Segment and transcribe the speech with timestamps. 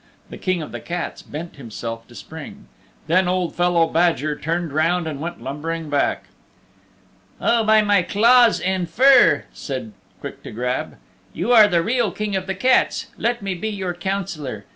[0.31, 2.65] The King of the Cats bent himself to spring.
[3.05, 6.23] Then Old fellow Badger turned round and went lumbering back.
[7.39, 10.97] "Oh, by my claws and fur," said Quick to Grab,
[11.33, 13.11] "you are the real King of the Cats.
[13.19, 14.65] Let me be your Councillor.